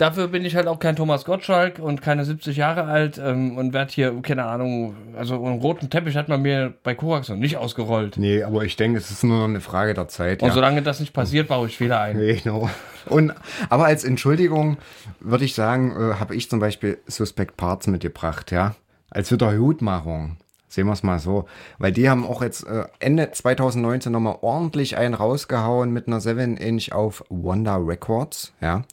Dafür 0.01 0.29
bin 0.29 0.45
ich 0.45 0.57
halt 0.57 0.67
auch 0.67 0.79
kein 0.79 0.97
Thomas 0.97 1.25
Gottschalk 1.25 1.79
und 1.79 2.01
keine 2.01 2.25
70 2.25 2.57
Jahre 2.57 2.85
alt 2.85 3.21
ähm, 3.23 3.59
und 3.59 3.73
werde 3.73 3.93
hier, 3.93 4.23
keine 4.23 4.45
Ahnung, 4.45 4.97
also 5.17 5.45
einen 5.45 5.61
roten 5.61 5.91
Teppich 5.91 6.17
hat 6.17 6.29
man 6.29 6.43
mir 6.43 6.73
bei 6.83 6.95
Korax 6.95 7.29
noch 7.29 7.37
nicht 7.37 7.57
ausgerollt. 7.57 8.17
Nee, 8.17 8.43
aber 8.43 8.65
ich 8.65 8.77
denke, 8.77 8.99
es 8.99 9.11
ist 9.11 9.23
nur 9.25 9.39
noch 9.39 9.45
eine 9.45 9.61
Frage 9.61 9.95
der 9.95 10.09
Zeit. 10.09 10.43
Und 10.43 10.49
ja. 10.49 10.55
solange 10.55 10.83
das 10.83 11.01
nicht 11.01 11.13
passiert, 11.13 11.49
baue 11.49 11.67
ich 11.67 11.77
Fehler 11.77 12.01
ein. 12.01 12.19
Genau. 12.43 12.71
Und, 13.07 13.33
aber 13.69 13.87
als 13.87 14.05
Entschuldigung 14.05 14.79
würde 15.21 15.45
ich 15.45 15.55
sagen, 15.55 15.93
äh, 15.93 16.15
habe 16.15 16.35
ich 16.35 16.49
zum 16.49 16.61
Beispiel 16.61 16.99
Suspect 17.07 17.57
Parts 17.57 17.87
mitgebracht, 17.87 18.51
ja. 18.51 18.75
Als 19.11 19.31
Wiederhutmachung. 19.33 20.37
Sehen 20.69 20.87
wir 20.87 20.93
es 20.93 21.03
mal 21.03 21.19
so. 21.19 21.47
Weil 21.79 21.93
die 21.93 22.09
haben 22.09 22.25
auch 22.25 22.43
jetzt 22.43 22.65
äh, 22.67 22.85
Ende 23.01 23.31
2019 23.33 24.13
nochmal 24.13 24.39
ordentlich 24.41 24.97
einen 24.97 25.15
rausgehauen 25.15 25.93
mit 25.93 26.07
einer 26.07 26.21
7-Inch 26.21 26.93
auf 26.93 27.25
Wonder 27.29 27.85
Records, 27.85 28.53
ja. 28.61 28.85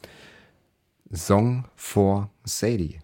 Song 1.14 1.66
for 1.76 2.30
Sadie. 2.46 3.00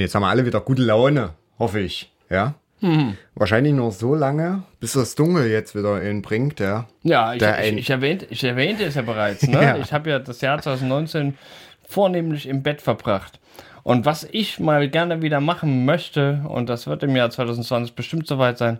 Und 0.00 0.04
jetzt 0.04 0.14
haben 0.14 0.22
wir 0.22 0.28
alle 0.28 0.46
wieder 0.46 0.62
gute 0.62 0.80
Laune, 0.80 1.34
hoffe 1.58 1.80
ich, 1.80 2.10
ja. 2.30 2.54
Hm. 2.80 3.18
Wahrscheinlich 3.34 3.74
nur 3.74 3.92
so 3.92 4.14
lange, 4.14 4.62
bis 4.80 4.94
das 4.94 5.14
Dunkel 5.14 5.50
jetzt 5.50 5.74
wieder 5.74 6.02
ihn 6.02 6.22
bringt, 6.22 6.58
ja. 6.58 6.86
Ja, 7.02 7.34
ich, 7.34 7.42
ich, 7.42 7.76
ich, 7.76 7.90
erwähnte, 7.90 8.26
ich 8.30 8.42
erwähnte 8.42 8.84
es 8.84 8.94
ja 8.94 9.02
bereits. 9.02 9.42
Ne? 9.46 9.62
Ja. 9.62 9.76
Ich 9.76 9.92
habe 9.92 10.08
ja 10.08 10.18
das 10.18 10.40
Jahr 10.40 10.58
2019 10.58 11.36
vornehmlich 11.86 12.48
im 12.48 12.62
Bett 12.62 12.80
verbracht. 12.80 13.40
Und 13.82 14.06
was 14.06 14.26
ich 14.32 14.58
mal 14.58 14.88
gerne 14.88 15.20
wieder 15.20 15.40
machen 15.40 15.84
möchte, 15.84 16.46
und 16.48 16.70
das 16.70 16.86
wird 16.86 17.02
im 17.02 17.14
Jahr 17.14 17.28
2020 17.28 17.94
bestimmt 17.94 18.26
soweit 18.26 18.56
sein, 18.56 18.78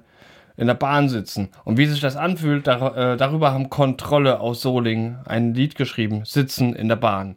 in 0.56 0.68
der 0.68 0.74
Bahn 0.74 1.10
sitzen. 1.10 1.50
Und 1.64 1.76
wie 1.76 1.84
sich 1.84 2.00
das 2.00 2.16
anfühlt, 2.16 2.66
dar 2.66 2.96
äh, 2.96 3.16
darüber 3.18 3.52
haben 3.52 3.68
Kontrolle 3.68 4.40
aus 4.40 4.62
Solingen 4.62 5.18
ein 5.26 5.52
Lied 5.52 5.74
geschrieben, 5.74 6.24
Sitzen 6.24 6.74
in 6.74 6.88
der 6.88 6.96
Bahn. 6.96 7.36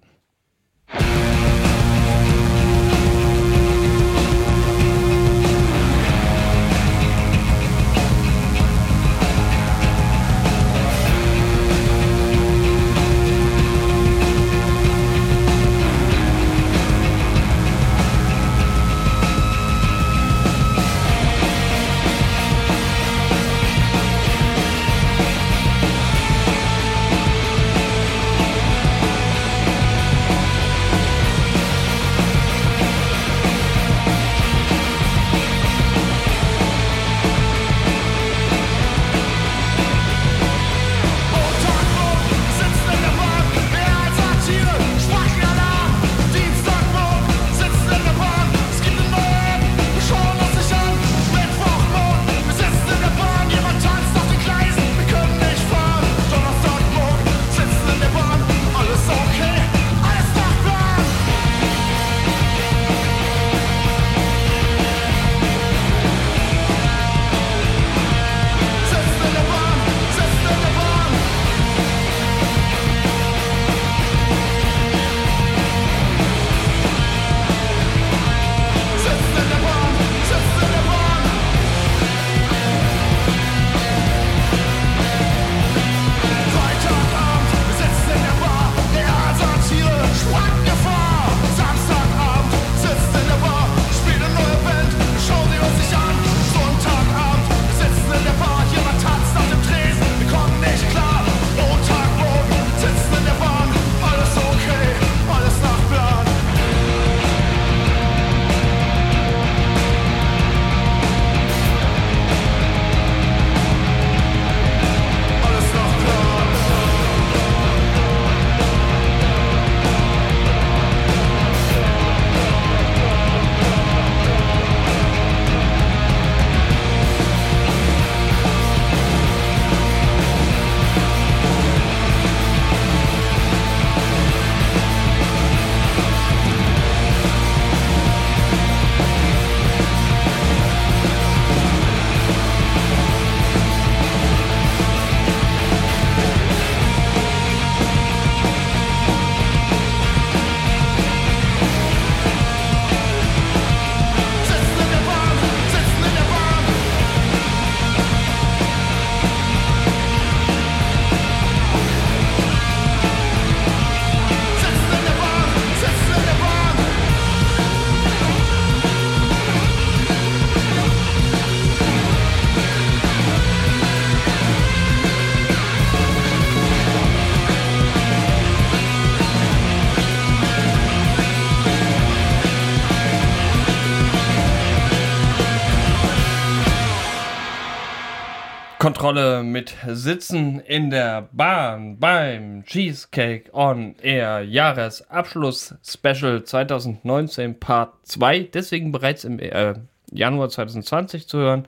Kontrolle 189.13 189.43
mit 189.43 189.75
Sitzen 189.87 190.59
in 190.59 190.89
der 190.89 191.29
Bahn 191.33 191.99
beim 191.99 192.63
Cheesecake 192.65 193.53
on 193.53 193.93
Air 194.01 194.41
Jahresabschluss 194.41 195.75
Special 195.85 196.43
2019 196.43 197.59
Part 197.59 197.93
2. 198.05 198.49
Deswegen 198.51 198.91
bereits 198.91 199.23
im 199.23 199.37
äh, 199.37 199.75
Januar 200.11 200.49
2020 200.49 201.27
zu 201.27 201.37
hören. 201.37 201.67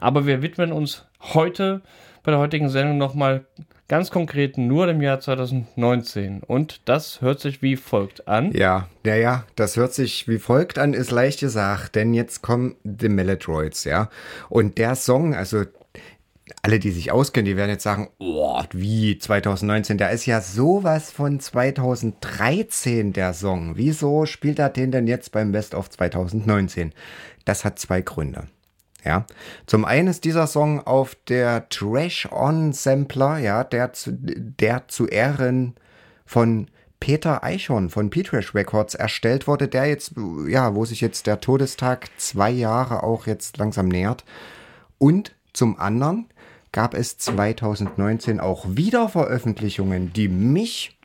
Aber 0.00 0.24
wir 0.24 0.40
widmen 0.40 0.70
uns 0.70 1.04
heute 1.20 1.80
bei 2.22 2.30
der 2.30 2.38
heutigen 2.38 2.68
Sendung 2.68 2.96
nochmal 2.96 3.44
ganz 3.88 4.12
konkret 4.12 4.56
nur 4.56 4.86
dem 4.86 5.02
Jahr 5.02 5.18
2019. 5.18 6.44
Und 6.44 6.80
das 6.84 7.20
hört 7.20 7.40
sich 7.40 7.60
wie 7.60 7.74
folgt 7.74 8.28
an. 8.28 8.52
Ja, 8.52 8.86
ja, 9.04 9.16
ja, 9.16 9.44
das 9.56 9.76
hört 9.76 9.94
sich 9.94 10.28
wie 10.28 10.38
folgt 10.38 10.78
an, 10.78 10.94
ist 10.94 11.10
leicht 11.10 11.40
gesagt, 11.40 11.96
denn 11.96 12.14
jetzt 12.14 12.40
kommen 12.40 12.76
The 12.84 13.08
Melodroids, 13.08 13.82
ja. 13.82 14.10
Und 14.48 14.78
der 14.78 14.94
Song, 14.94 15.34
also 15.34 15.64
alle, 16.62 16.78
die 16.78 16.90
sich 16.90 17.10
auskennen, 17.10 17.46
die 17.46 17.56
werden 17.56 17.70
jetzt 17.70 17.82
sagen, 17.82 18.10
oh, 18.18 18.62
wie 18.72 19.18
2019, 19.18 19.96
da 19.96 20.08
ist 20.08 20.26
ja 20.26 20.40
sowas 20.40 21.10
von 21.10 21.40
2013 21.40 23.12
der 23.12 23.32
Song. 23.32 23.76
Wieso 23.76 24.26
spielt 24.26 24.58
er 24.58 24.68
den 24.68 24.90
denn 24.90 25.06
jetzt 25.06 25.32
beim 25.32 25.52
Best 25.52 25.74
of 25.74 25.88
2019? 25.88 26.92
Das 27.44 27.64
hat 27.64 27.78
zwei 27.78 28.02
Gründe. 28.02 28.48
Ja, 29.04 29.26
zum 29.66 29.84
einen 29.84 30.08
ist 30.08 30.24
dieser 30.24 30.46
Song 30.46 30.80
auf 30.80 31.14
der 31.28 31.68
Trash 31.68 32.26
On 32.32 32.72
Sampler, 32.72 33.36
ja, 33.38 33.62
der 33.62 33.92
zu, 33.92 34.12
der 34.12 34.88
zu 34.88 35.06
Ehren 35.06 35.74
von 36.24 36.68
Peter 37.00 37.44
Eichhorn 37.44 37.90
von 37.90 38.08
P-Trash 38.08 38.54
Records 38.54 38.94
erstellt 38.94 39.46
wurde, 39.46 39.68
der 39.68 39.84
jetzt, 39.86 40.14
ja, 40.48 40.74
wo 40.74 40.86
sich 40.86 41.02
jetzt 41.02 41.26
der 41.26 41.40
Todestag 41.40 42.08
zwei 42.16 42.50
Jahre 42.50 43.02
auch 43.02 43.26
jetzt 43.26 43.58
langsam 43.58 43.88
nähert. 43.88 44.24
Und 44.96 45.34
zum 45.52 45.78
anderen 45.78 46.26
gab 46.74 46.92
es 46.92 47.16
2019 47.18 48.40
auch 48.40 48.66
Wiederveröffentlichungen, 48.68 50.12
die 50.12 50.26
mich 50.26 50.98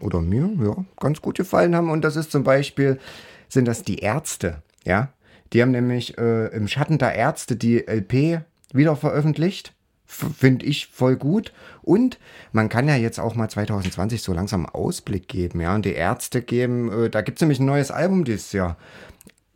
oder 0.00 0.22
mir 0.22 0.50
ja, 0.64 0.84
ganz 0.98 1.20
gut 1.20 1.36
gefallen 1.36 1.76
haben. 1.76 1.90
Und 1.90 2.02
das 2.02 2.16
ist 2.16 2.32
zum 2.32 2.42
Beispiel, 2.42 2.98
sind 3.46 3.68
das 3.68 3.82
die 3.82 3.98
Ärzte, 3.98 4.62
ja. 4.84 5.10
Die 5.52 5.60
haben 5.60 5.72
nämlich 5.72 6.16
äh, 6.16 6.46
im 6.46 6.68
Schatten 6.68 6.96
der 6.96 7.14
Ärzte 7.14 7.56
die 7.56 7.86
LP 7.86 8.42
wieder 8.72 8.96
veröffentlicht. 8.96 9.74
Finde 10.06 10.64
ich 10.64 10.86
voll 10.86 11.16
gut. 11.16 11.52
Und 11.82 12.18
man 12.52 12.68
kann 12.68 12.88
ja 12.88 12.96
jetzt 12.96 13.20
auch 13.20 13.34
mal 13.34 13.50
2020 13.50 14.22
so 14.22 14.32
langsam 14.32 14.64
Ausblick 14.64 15.28
geben, 15.28 15.60
ja. 15.60 15.74
Und 15.74 15.84
die 15.84 15.92
Ärzte 15.92 16.40
geben, 16.40 16.90
äh, 16.90 17.10
da 17.10 17.20
gibt 17.20 17.38
es 17.38 17.42
nämlich 17.42 17.60
ein 17.60 17.66
neues 17.66 17.90
Album 17.90 18.24
dieses 18.24 18.52
Jahr. 18.52 18.78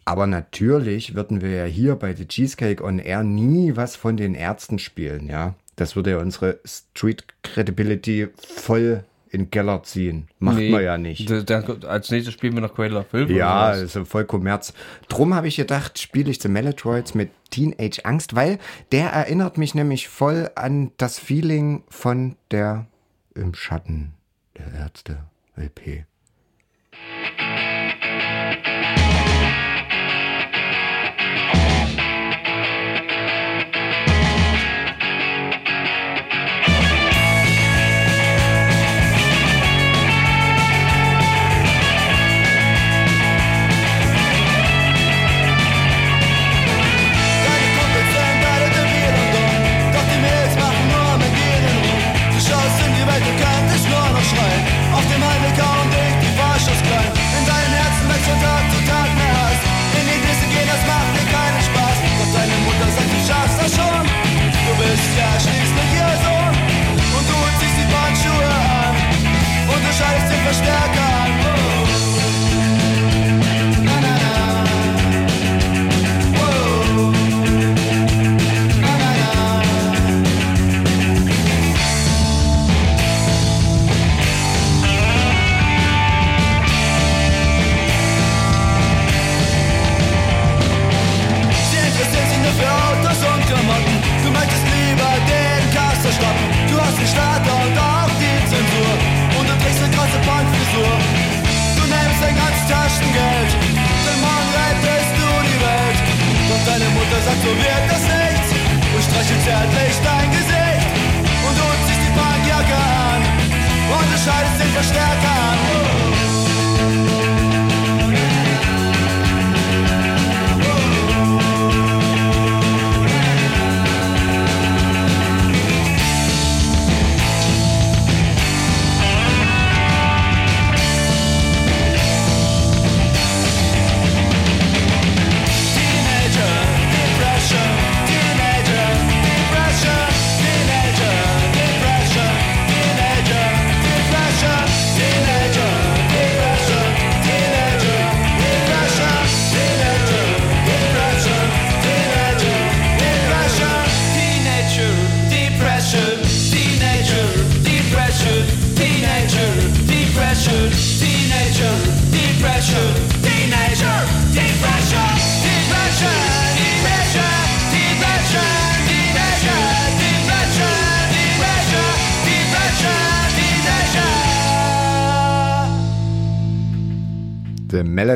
Aber 0.05 0.27
natürlich 0.27 1.15
würden 1.15 1.41
wir 1.41 1.51
ja 1.51 1.65
hier 1.65 1.97
bei 1.97 2.15
The 2.15 2.27
Cheesecake 2.27 2.83
on 2.85 2.99
Air 2.99 3.23
nie 3.25 3.77
was 3.77 3.97
von 3.97 4.17
den 4.17 4.35
Ärzten 4.35 4.79
spielen, 4.79 5.29
ja. 5.29 5.55
Das 5.77 5.97
würde 5.97 6.11
ja 6.13 6.19
unsere 6.19 6.61
Street 6.65 7.25
Credibility 7.43 8.29
voll 8.37 9.05
in 9.31 9.45
den 9.47 9.51
Keller 9.51 9.83
ziehen. 9.83 10.29
Macht 10.39 10.59
Nee, 10.59 10.71
man 10.71 10.85
ja 10.85 10.97
nicht. 10.97 11.29
d- 11.29 11.43
dann- 11.43 11.83
als 11.85 12.11
nächstes 12.11 12.35
spielen 12.35 12.55
wir 12.55 12.61
noch 12.61 12.79
of 12.79 13.07
Filth. 13.09 13.31
Ja, 13.31 13.63
oder 13.71 13.71
was? 13.73 13.79
also 13.81 14.05
voll 14.05 14.25
Kommerz. 14.27 14.73
Drum 15.09 15.35
habe 15.35 15.49
ich 15.49 15.57
gedacht, 15.57 15.99
spiele 15.99 16.31
ich 16.31 16.41
The 16.41 16.49
Melodroids 16.49 17.15
mit 17.15 17.31
Teenage 17.51 18.05
Angst, 18.05 18.37
weil 18.37 18.59
der 18.93 19.09
erinnert 19.09 19.59
mich 19.59 19.75
nämlich 19.75 20.09
voll 20.09 20.51
an 20.55 20.93
das 20.99 21.19
Feeling 21.19 21.83
von 21.89 22.37
der 22.53 22.87
Im 23.35 23.55
Schatten 23.55 24.13
der 24.57 24.73
Ärzte 24.81 25.19
LP. 25.57 26.05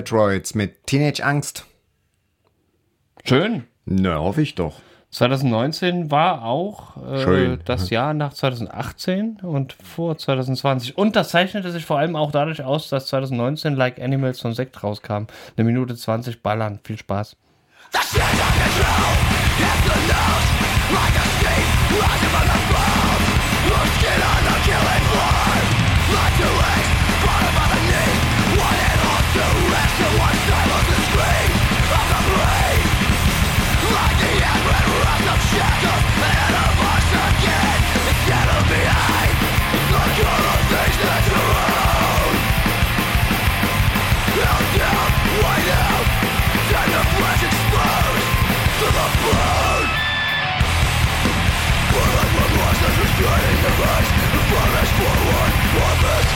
The 0.08 0.14
Melodroids 0.14 0.54
mit 0.54 0.86
Teenage 0.86 1.24
Angst. 1.24 1.66
Schön. 3.24 3.64
Na, 3.84 4.18
hoffe 4.18 4.42
ich 4.42 4.54
doch. 4.54 4.80
2019 5.10 6.10
war 6.10 6.44
auch 6.44 6.96
äh, 6.96 7.56
das 7.64 7.88
Jahr 7.88 8.12
nach 8.12 8.34
2018 8.34 9.38
und 9.42 9.72
vor 9.72 10.18
2020. 10.18 10.98
Und 10.98 11.16
das 11.16 11.30
zeichnete 11.30 11.72
sich 11.72 11.86
vor 11.86 11.98
allem 11.98 12.14
auch 12.14 12.30
dadurch 12.30 12.62
aus, 12.62 12.88
dass 12.90 13.06
2019 13.06 13.74
Like 13.74 14.00
Animals 14.00 14.40
von 14.40 14.52
Sekt 14.52 14.82
rauskam. 14.82 15.26
Eine 15.56 15.64
Minute 15.64 15.96
20 15.96 16.42
ballern. 16.42 16.80
Viel 16.84 16.98
Spaß. 16.98 17.36
Shackles 21.98 22.34
and 22.34 22.50
a 22.50 22.72
voice 22.72 22.97
forward 54.98 55.52
orbit 55.86 56.26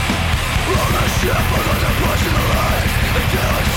Ownership 0.63 1.45
of 1.57 1.63
the 1.67 1.75
depression 1.83 2.33
alive 2.43 2.91
The 3.15 3.23
killing 3.31 3.69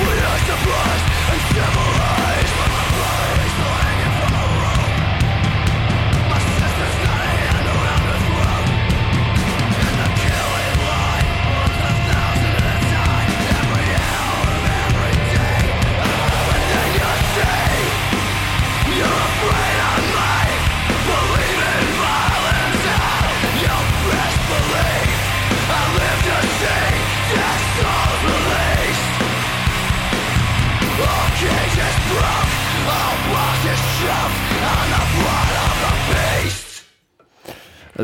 we 0.00 0.12
are 0.28 0.40
surprised 0.48 1.06
and 1.32 1.40
civilized 1.48 1.99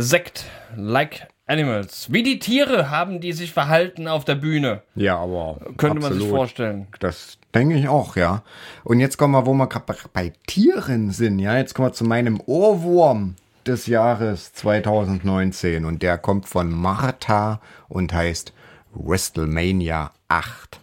Sekt, 0.00 0.44
like 0.76 1.28
animals. 1.46 2.12
Wie 2.12 2.22
die 2.22 2.38
Tiere 2.38 2.90
haben 2.90 3.20
die 3.20 3.32
sich 3.32 3.52
verhalten 3.52 4.08
auf 4.08 4.24
der 4.24 4.34
Bühne. 4.34 4.82
Ja, 4.94 5.18
aber. 5.18 5.58
Könnte 5.76 6.00
man 6.00 6.12
sich 6.12 6.22
absolut. 6.22 6.28
vorstellen. 6.28 6.86
Das 7.00 7.38
denke 7.54 7.76
ich 7.76 7.88
auch, 7.88 8.16
ja. 8.16 8.42
Und 8.84 9.00
jetzt 9.00 9.16
kommen 9.16 9.32
wir, 9.32 9.46
wo 9.46 9.54
wir 9.54 9.68
gerade 9.68 9.92
bei 10.12 10.32
Tieren 10.46 11.10
sind, 11.10 11.38
ja. 11.38 11.56
Jetzt 11.56 11.74
kommen 11.74 11.88
wir 11.88 11.92
zu 11.92 12.04
meinem 12.04 12.40
Ohrwurm 12.46 13.36
des 13.66 13.86
Jahres 13.86 14.52
2019. 14.52 15.84
Und 15.84 16.02
der 16.02 16.18
kommt 16.18 16.46
von 16.46 16.70
Martha 16.70 17.60
und 17.88 18.12
heißt 18.12 18.52
WrestleMania 18.94 20.12
8. 20.28 20.80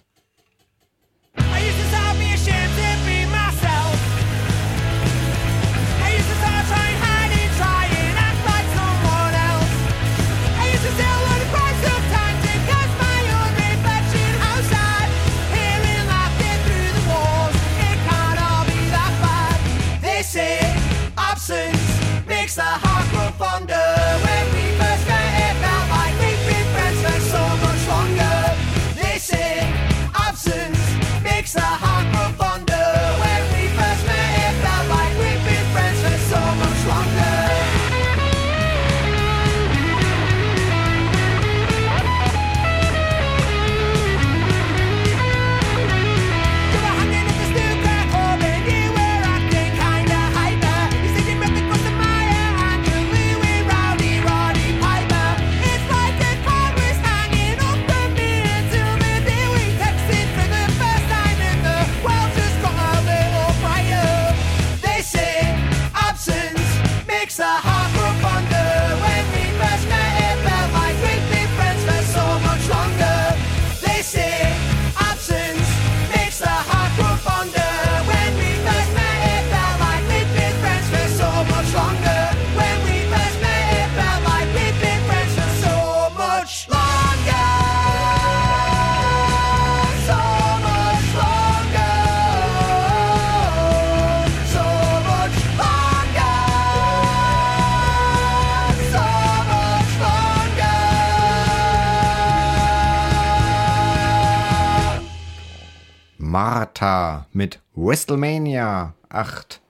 WrestleMania 107.94 108.96
8. 109.10 109.62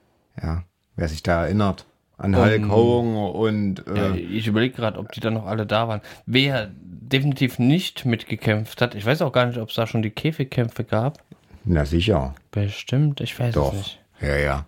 Ja, 0.42 0.64
wer 0.96 1.08
sich 1.08 1.22
da 1.22 1.44
erinnert. 1.44 1.84
An 2.16 2.34
Hulk 2.34 2.70
Hogan 2.70 3.16
und 3.34 3.84
Ja, 3.86 4.14
äh, 4.14 4.18
ich 4.18 4.46
überlege 4.46 4.74
gerade, 4.74 4.98
ob 4.98 5.12
die 5.12 5.20
dann 5.20 5.34
noch 5.34 5.44
alle 5.44 5.66
da 5.66 5.88
waren. 5.88 6.00
Wer 6.24 6.70
definitiv 6.74 7.58
nicht 7.58 8.06
mitgekämpft 8.06 8.80
hat, 8.80 8.94
ich 8.94 9.04
weiß 9.04 9.20
auch 9.20 9.30
gar 9.32 9.44
nicht, 9.44 9.58
ob 9.58 9.68
es 9.68 9.74
da 9.74 9.86
schon 9.86 10.00
die 10.00 10.08
Käfigkämpfe 10.10 10.84
gab. 10.84 11.18
na 11.66 11.84
sicher. 11.84 12.34
Bestimmt, 12.50 13.20
ich 13.20 13.38
weiß 13.38 13.54
Doch. 13.56 13.72
es 13.74 13.78
nicht. 13.78 14.00
Ja, 14.22 14.36
ja. 14.36 14.66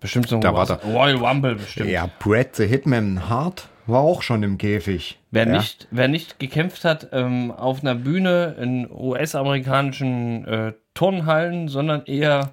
Bestimmt 0.00 0.28
so 0.28 0.34
ein 0.34 0.40
Da 0.40 0.52
war 0.52 0.66
der- 0.66 0.78
Royal 0.82 1.14
Rumble 1.24 1.54
bestimmt. 1.54 1.90
Ja, 1.90 2.10
Brad 2.18 2.56
the 2.56 2.66
Hitman 2.66 3.28
Hart 3.28 3.68
war 3.86 4.00
auch 4.00 4.22
schon 4.22 4.42
im 4.42 4.58
Käfig. 4.58 5.18
Wer, 5.30 5.46
ja. 5.46 5.56
nicht, 5.56 5.88
wer 5.90 6.08
nicht 6.08 6.38
gekämpft 6.38 6.84
hat 6.84 7.08
ähm, 7.12 7.50
auf 7.50 7.82
einer 7.82 7.94
Bühne 7.94 8.56
in 8.60 8.90
US-amerikanischen 8.90 10.46
äh, 10.46 10.72
Turnhallen, 10.94 11.68
sondern 11.68 12.04
eher 12.06 12.52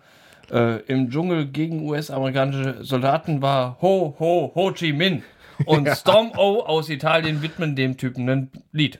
äh, 0.51 0.81
im 0.87 1.09
Dschungel 1.09 1.47
gegen 1.47 1.87
US-amerikanische 1.87 2.83
Soldaten, 2.83 3.41
war 3.41 3.77
Ho 3.81 4.15
Ho 4.19 4.51
Ho 4.55 4.71
Chi 4.71 4.93
Minh. 4.93 5.23
Und 5.65 5.87
Storm 5.95 6.31
O 6.37 6.61
aus 6.61 6.89
Italien 6.89 7.41
widmen 7.41 7.75
dem 7.75 7.97
Typen 7.97 8.29
ein 8.29 8.51
Lied. 8.71 8.99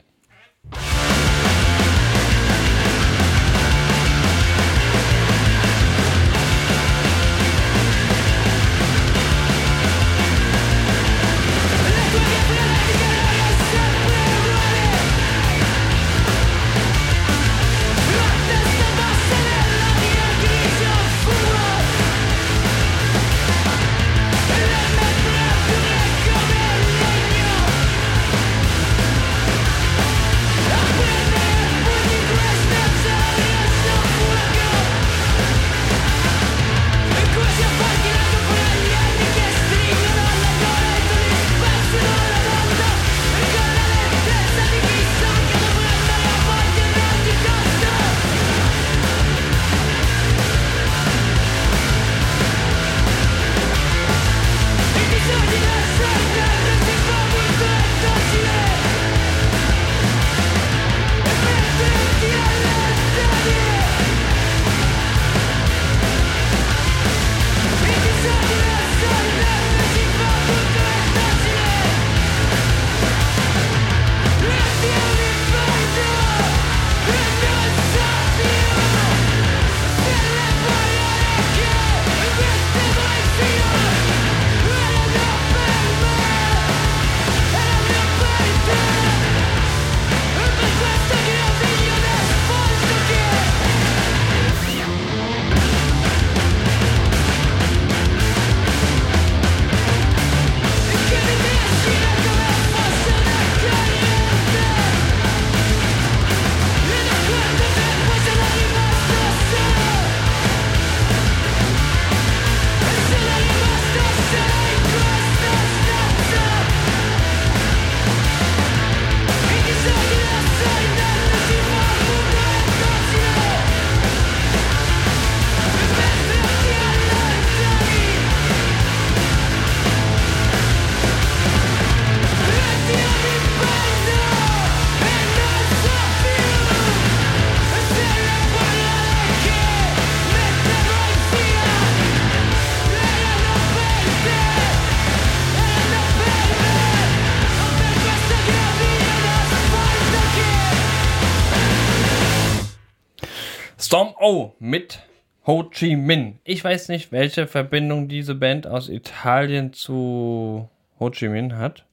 Mit 154.62 155.00
Ho 155.44 155.64
Chi 155.64 155.96
Minh. 155.96 156.38
Ich 156.44 156.62
weiß 156.62 156.88
nicht, 156.88 157.10
welche 157.10 157.48
Verbindung 157.48 158.06
diese 158.06 158.36
Band 158.36 158.66
aus 158.68 158.88
Italien 158.88 159.72
zu 159.72 160.68
Ho 161.00 161.10
Chi 161.10 161.28
Minh 161.28 161.56
hat. 161.56 161.84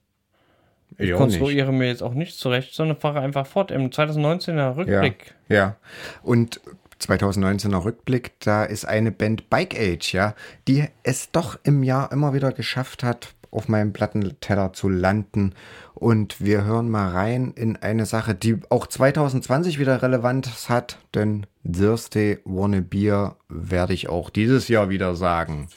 Ich 0.96 1.12
konstruiere 1.12 1.72
mir 1.72 1.88
jetzt 1.88 2.02
auch 2.02 2.14
nicht 2.14 2.38
zurecht, 2.38 2.74
sondern 2.74 2.96
fahre 2.96 3.20
einfach 3.20 3.46
fort. 3.46 3.70
Im 3.72 3.90
2019er 3.90 4.76
Rückblick. 4.76 5.34
Ja, 5.48 5.56
ja. 5.56 5.76
Und 6.22 6.60
2019er 7.00 7.84
Rückblick, 7.84 8.38
da 8.40 8.64
ist 8.64 8.84
eine 8.84 9.10
Band 9.10 9.50
Bike 9.50 9.74
Age, 9.76 10.12
ja, 10.12 10.34
die 10.68 10.84
es 11.02 11.32
doch 11.32 11.58
im 11.64 11.82
Jahr 11.82 12.12
immer 12.12 12.34
wieder 12.34 12.52
geschafft 12.52 13.02
hat, 13.02 13.34
auf 13.50 13.68
meinem 13.68 13.92
Plattenteller 13.92 14.72
zu 14.74 14.88
landen. 14.88 15.54
Und 15.94 16.40
wir 16.40 16.64
hören 16.64 16.88
mal 16.88 17.08
rein 17.08 17.52
in 17.56 17.76
eine 17.76 18.06
Sache, 18.06 18.34
die 18.34 18.58
auch 18.68 18.86
2020 18.86 19.80
wieder 19.80 20.02
Relevanz 20.02 20.68
hat, 20.68 20.98
denn 21.14 21.46
Thursday 21.64 22.38
Wanna 22.44 22.80
Beer 22.80 23.36
werde 23.48 23.92
ich 23.92 24.08
auch 24.08 24.30
dieses 24.30 24.68
Jahr 24.68 24.88
wieder 24.88 25.14
sagen. 25.14 25.68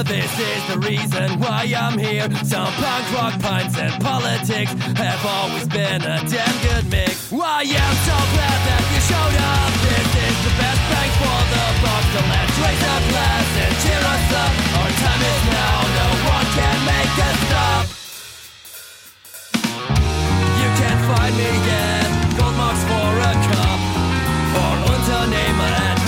This 0.00 0.32
is 0.32 0.66
the 0.66 0.78
reason 0.78 1.38
why 1.40 1.68
I'm 1.76 1.98
here. 1.98 2.24
Some 2.42 2.72
punk 2.80 3.04
rock 3.12 3.38
pints 3.38 3.76
and 3.76 3.92
politics 4.02 4.72
have 4.96 5.20
always 5.26 5.68
been 5.68 6.00
a 6.00 6.24
damn 6.24 6.56
good 6.64 6.88
mix. 6.90 7.30
Why 7.30 7.68
I'm 7.68 7.96
so 8.08 8.16
glad 8.32 8.58
that 8.64 8.82
you 8.96 9.00
showed 9.04 9.36
up. 9.36 9.70
This 9.84 10.08
is 10.24 10.36
the 10.40 10.54
best 10.56 10.80
bang 10.88 11.12
for 11.20 11.40
the 11.52 11.64
buck. 11.84 12.04
So 12.16 12.20
let's 12.32 12.56
raise 12.64 12.80
a 12.80 12.96
glass 13.12 13.48
and 13.60 13.72
cheer 13.84 14.00
us 14.00 14.26
up. 14.40 14.52
Our 14.80 14.90
time 15.04 15.20
is 15.20 15.42
now. 15.52 15.76
No 16.00 16.08
one 16.32 16.48
can 16.56 16.78
make 16.88 17.14
us 17.20 17.36
stop. 17.44 17.84
You 20.64 20.68
can 20.80 20.96
find 21.12 21.32
me 21.36 21.50
at 21.76 22.08
Goldmarks 22.40 22.82
for 22.88 23.10
a 23.20 23.32
cup 23.52 23.80
or 24.64 24.72
Unternehmer 24.96 25.72
at 25.92 25.99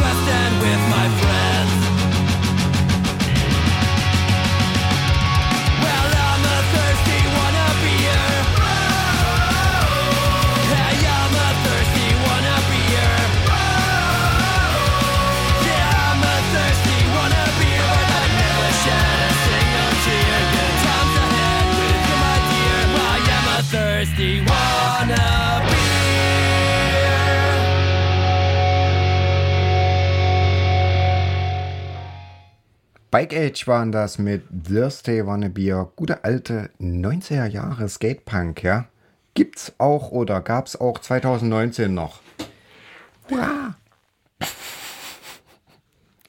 Bike 33.13 33.35
Age 33.35 33.67
waren 33.67 33.93
das 33.93 34.17
mit 34.17 34.43
Thursday 34.67 35.27
Wanna 35.27 35.49
Beer. 35.49 35.93
Gute 35.97 36.25
alte 36.25 36.71
90er 36.81 37.45
Jahre 37.45 37.87
Skatepunk, 37.87 38.63
ja. 38.63 38.87
Gibt's 39.35 39.75
auch 39.77 40.13
oder 40.13 40.41
gab's 40.41 40.77
auch 40.77 40.99
2019 40.99 41.93
noch? 41.93 42.21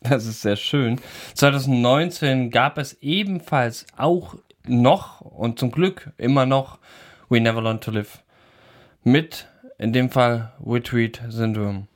Das 0.01 0.25
ist 0.25 0.41
sehr 0.41 0.57
schön. 0.57 0.99
2019 1.35 2.49
gab 2.51 2.77
es 2.77 2.97
ebenfalls 3.01 3.85
auch 3.95 4.35
noch 4.67 5.21
und 5.21 5.59
zum 5.59 5.71
Glück 5.71 6.11
immer 6.17 6.45
noch 6.45 6.79
We 7.29 7.39
Never 7.39 7.61
Learn 7.61 7.79
to 7.79 7.91
Live. 7.91 8.21
Mit, 9.05 9.47
in 9.77 9.93
dem 9.93 10.09
Fall, 10.09 10.51
Retreat 10.65 11.21
Syndrome. 11.29 11.87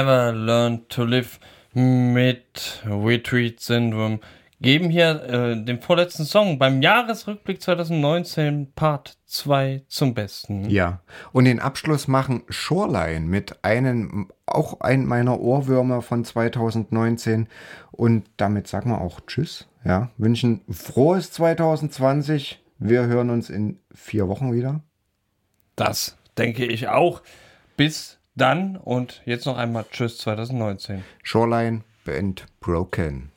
Never 0.00 0.32
Learned 0.32 0.88
to 0.88 1.04
Live 1.04 1.38
mit 1.74 2.82
Retreat 2.86 3.60
Syndrome 3.60 4.20
geben 4.58 4.88
hier 4.88 5.22
äh, 5.24 5.62
den 5.62 5.78
vorletzten 5.82 6.24
Song 6.24 6.58
beim 6.58 6.80
Jahresrückblick 6.80 7.60
2019 7.60 8.72
Part 8.72 9.18
2 9.26 9.82
zum 9.88 10.14
Besten. 10.14 10.70
Ja, 10.70 11.02
und 11.32 11.44
den 11.44 11.60
Abschluss 11.60 12.08
machen 12.08 12.44
Shoreline 12.48 13.26
mit 13.26 13.62
einem, 13.62 14.30
auch 14.46 14.80
ein 14.80 15.04
meiner 15.04 15.38
Ohrwürmer 15.38 16.00
von 16.00 16.24
2019. 16.24 17.46
Und 17.92 18.24
damit 18.38 18.68
sagen 18.68 18.88
wir 18.88 19.02
auch 19.02 19.20
Tschüss. 19.26 19.68
Ja, 19.84 20.08
wünschen 20.16 20.62
frohes 20.70 21.30
2020. 21.32 22.64
Wir 22.78 23.04
hören 23.04 23.28
uns 23.28 23.50
in 23.50 23.78
vier 23.94 24.28
Wochen 24.28 24.54
wieder. 24.54 24.80
Das 25.76 26.16
denke 26.38 26.64
ich 26.64 26.88
auch. 26.88 27.20
Bis 27.76 28.19
dann 28.40 28.78
und 28.78 29.20
jetzt 29.26 29.44
noch 29.44 29.58
einmal 29.58 29.84
Tschüss 29.90 30.16
2019. 30.16 31.04
Shoreline 31.22 31.82
Band 32.06 32.46
Broken. 32.60 33.32